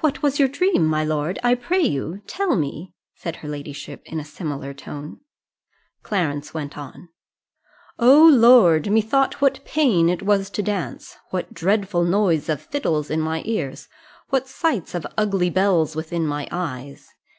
[0.00, 1.38] "What was your dream, my lord?
[1.44, 5.20] I pray you, tell me," said her ladyship in a similar tone.
[6.02, 7.10] Clarence went on
[7.98, 11.18] "O Lord, methought what pain it was to dance!
[11.32, 13.88] What dreadful noise of fiddles in my ears!
[14.30, 17.10] What sights of ugly belles within my eyes!